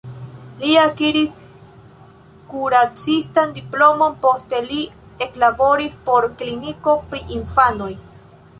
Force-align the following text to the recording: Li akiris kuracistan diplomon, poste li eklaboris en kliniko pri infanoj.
Li 0.61 0.69
akiris 0.83 1.35
kuracistan 2.53 3.53
diplomon, 3.59 4.15
poste 4.25 4.63
li 4.71 4.81
eklaboris 5.27 5.99
en 6.17 6.35
kliniko 6.41 6.97
pri 7.13 7.23
infanoj. 7.39 7.95